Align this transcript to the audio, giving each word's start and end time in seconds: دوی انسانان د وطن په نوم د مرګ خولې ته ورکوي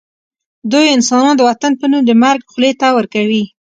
دوی 0.71 0.87
انسانان 0.95 1.35
د 1.37 1.41
وطن 1.49 1.71
په 1.79 1.85
نوم 1.91 2.03
د 2.05 2.11
مرګ 2.23 2.41
خولې 2.51 2.71
ته 2.79 2.87
ورکوي 2.97 3.43